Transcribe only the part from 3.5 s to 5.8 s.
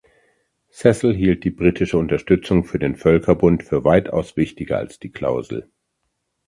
für weitaus wichtiger als die Klausel.